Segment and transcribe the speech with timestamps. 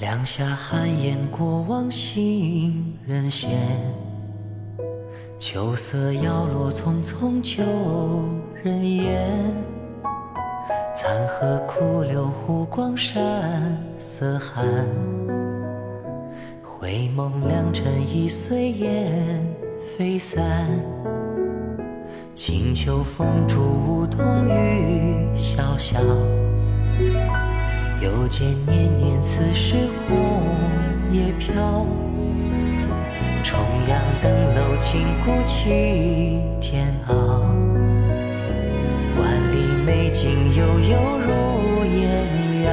[0.00, 3.50] 江夏寒烟过往行人闲，
[5.38, 7.62] 秋色摇落匆匆旧
[8.62, 9.30] 人烟。
[10.94, 14.66] 残荷枯柳湖光山色寒，
[16.62, 19.40] 回眸良辰已随烟
[19.96, 20.68] 飞散。
[22.34, 26.00] 清秋风烛梧桐雨潇潇。
[28.00, 29.76] 又见年年此时
[30.08, 30.42] 红
[31.12, 31.86] 叶飘，
[33.44, 37.14] 重阳登楼尽顾弃天傲。
[39.16, 39.56] 万里
[39.86, 42.02] 美景悠悠如烟
[42.64, 42.68] 遥，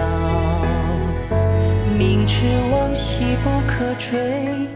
[1.96, 2.34] 明知
[2.72, 4.68] 往昔不可追，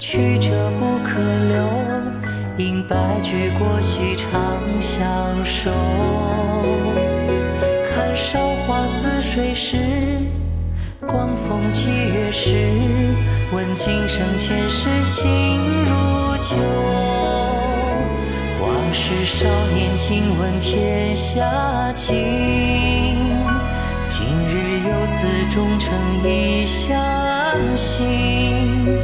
[0.00, 5.06] 去者不可留，因白驹过隙长相
[5.44, 5.70] 守。
[7.88, 9.76] 看韶华似水时，
[11.06, 12.70] 光风霁月时，
[13.52, 16.56] 问今生前世心如旧。
[18.60, 19.44] 往事少
[19.74, 22.14] 年尽闻天下静，
[24.08, 25.92] 今日游子终成
[26.24, 26.96] 一厢
[27.76, 28.98] 心。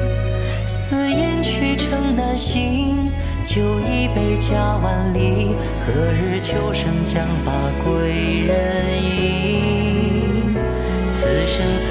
[0.66, 3.10] 思燕去城难行，
[3.44, 5.54] 酒一杯家万里，
[5.86, 7.52] 何日秋声将把
[7.84, 10.09] 归人迎？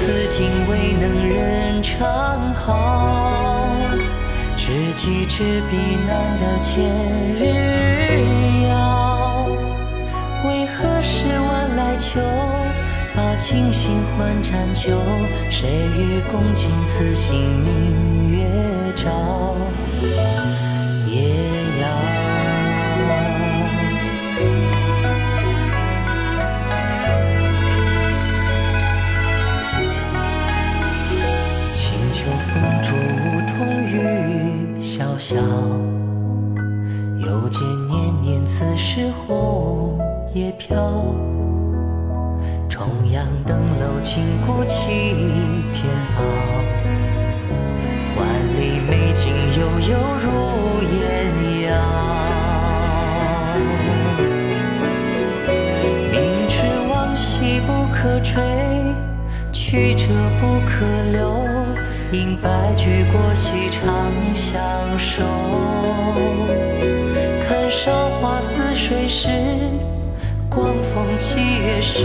[0.00, 3.68] 此生此境未能人长好，
[4.56, 6.82] 知己知彼难得千
[7.34, 9.46] 日遥。
[10.46, 12.18] 为何是晚来秋，
[13.14, 14.96] 把清醒换盏酒？
[15.50, 18.48] 谁与共敬此心明月
[18.96, 19.10] 照？
[21.08, 21.28] 夜
[21.82, 21.86] 遥
[35.30, 35.36] 笑，
[37.20, 39.96] 又见年年此时红
[40.34, 40.76] 叶飘。
[42.68, 44.88] 重阳登楼尽顾弃
[45.72, 45.86] 天
[46.16, 46.20] 傲，
[48.16, 48.26] 万
[48.58, 50.26] 里美景悠悠如
[50.98, 50.98] 烟
[51.68, 51.70] 遥。
[56.10, 56.18] 明
[56.48, 56.56] 知
[56.90, 58.42] 往昔不可追，
[59.52, 60.08] 去者
[60.40, 61.59] 不可留。
[62.12, 64.60] 因白驹过隙长相
[64.98, 65.22] 守，
[67.46, 69.28] 看韶华似水时，
[70.48, 72.04] 光风霁月时，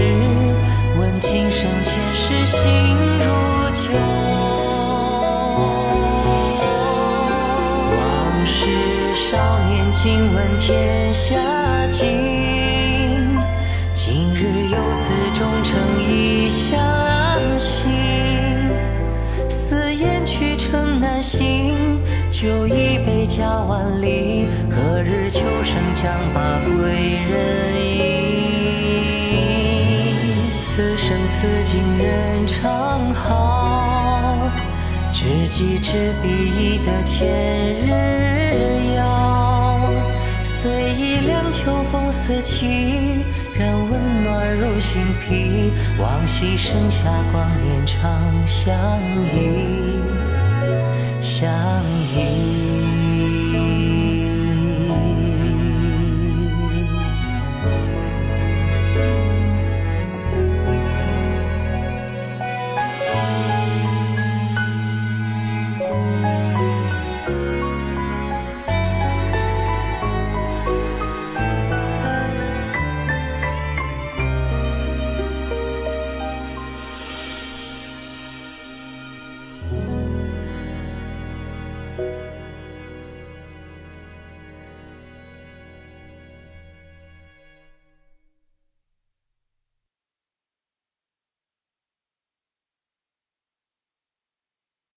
[1.00, 2.62] 问今生前世心
[3.20, 3.26] 如
[3.74, 3.90] 旧。
[7.98, 8.62] 往事
[9.16, 9.36] 少
[9.70, 11.36] 年尽闻天下
[11.90, 12.06] 静，
[24.02, 27.36] 里，何日秋声将把归人
[27.98, 28.04] 迎？
[30.60, 34.50] 此生此景人长好，
[35.14, 37.28] 知己知彼亦得千
[37.86, 39.00] 日遥。
[40.44, 43.24] 虽已凉秋风四起，
[43.58, 45.72] 然温暖入心脾。
[46.00, 48.02] 往昔盛夏光年长
[48.46, 48.74] 相
[49.34, 50.00] 依。
[51.22, 51.50] 相
[52.14, 52.75] 依。